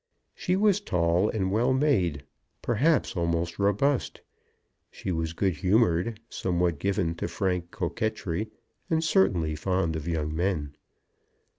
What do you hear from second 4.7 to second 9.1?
She was good humoured, somewhat given to frank coquetry, and